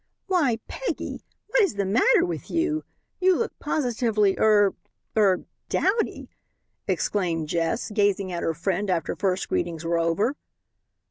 "Why, 0.25 0.57
Peggy, 0.67 1.23
what 1.49 1.61
is 1.61 1.75
the 1.75 1.85
matter 1.85 2.25
with 2.25 2.49
you? 2.49 2.83
You 3.19 3.35
look 3.35 3.53
positively 3.59 4.35
er 4.39 4.73
er 5.15 5.45
dowdy!" 5.69 6.27
exclaimed 6.87 7.49
Jess, 7.49 7.91
gazing 7.91 8.31
at 8.31 8.41
her 8.41 8.55
friend 8.55 8.89
after 8.89 9.15
first 9.15 9.47
greetings 9.47 9.85
were 9.85 9.99
over. 9.99 10.35